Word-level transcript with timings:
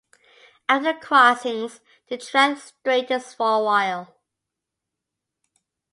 After 0.67 0.93
the 0.93 0.99
crossings, 0.99 1.79
the 2.07 2.17
track 2.17 2.57
straightens 2.57 3.35
for 3.35 3.57
a 3.57 3.63
while. 3.63 4.15